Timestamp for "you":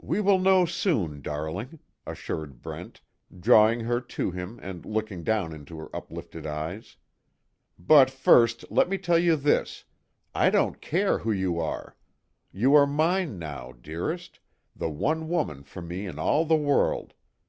9.18-9.34, 11.32-11.58, 12.52-12.76